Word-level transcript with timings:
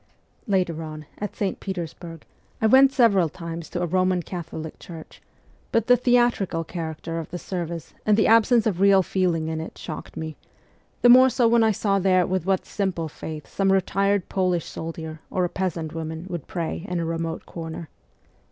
Later 0.47 0.81
on, 0.81 1.05
at 1.19 1.35
St. 1.35 1.59
Petersburg, 1.59 2.25
I 2.59 2.65
went 2.65 2.91
several 2.91 3.29
times 3.29 3.69
to 3.69 3.83
a 3.83 3.85
Roman 3.85 4.23
Catholic 4.23 4.79
church, 4.79 5.21
but 5.71 5.85
the 5.85 5.95
theatrical 5.95 6.63
character 6.63 7.19
of 7.19 7.29
the 7.29 7.37
service 7.37 7.93
and 8.03 8.17
the 8.17 8.25
absence 8.25 8.65
of 8.65 8.79
real 8.81 9.03
feeling 9.03 9.47
in 9.47 9.61
it 9.61 9.77
shocked 9.77 10.17
me, 10.17 10.37
the 11.03 11.09
more 11.09 11.29
so 11.29 11.47
when 11.47 11.63
I 11.63 11.69
saw 11.71 11.99
there 11.99 12.25
with 12.25 12.47
what 12.47 12.65
simple 12.65 13.09
faith 13.09 13.45
some 13.47 13.71
retired 13.71 14.27
Polish 14.27 14.65
soldier 14.65 15.19
or 15.29 15.45
a 15.45 15.49
peasant 15.49 15.93
woman 15.93 16.25
would 16.29 16.47
pray 16.47 16.83
in 16.89 16.99
a 16.99 17.05
remote 17.05 17.45
corner. 17.45 17.87